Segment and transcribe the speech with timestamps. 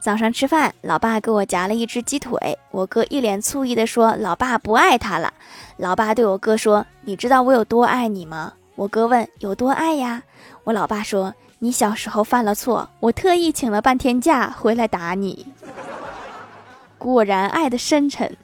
[0.00, 5.32] 早上吃饭，老爸给我夹了一只鸡腿，我哥一脸醋意地说：“老爸不爱他了。”
[5.76, 10.22] 老爸对我哥说：“你知道我有多爱你吗？”我哥问：“有多爱呀？”
[10.64, 15.46] 我老爸说：“你小时候犯了错，我特意请了半天假回来打你。”
[16.96, 18.34] 果然爱的深沉。